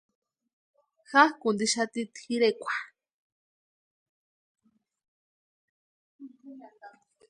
Jakʼuntixati 1.09 2.01
tʼirekwa. 2.13 2.73